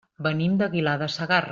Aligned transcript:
Venim 0.27 0.55
d'Aguilar 0.63 0.97
de 1.03 1.13
Segarra. 1.19 1.49